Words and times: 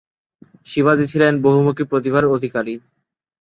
শিবাজী 0.67 1.05
ছিলেন 1.07 1.33
বহুমুখী 1.41 1.83
প্রতিভার 1.83 2.23
অধিকারী। 2.27 2.73